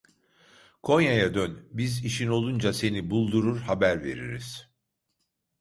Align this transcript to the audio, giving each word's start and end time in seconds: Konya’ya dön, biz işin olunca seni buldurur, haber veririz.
Konya’ya 0.83 1.33
dön, 1.33 1.67
biz 1.71 2.05
işin 2.05 2.27
olunca 2.27 2.73
seni 2.73 3.09
buldurur, 3.09 3.59
haber 3.61 4.03
veririz. 4.03 4.69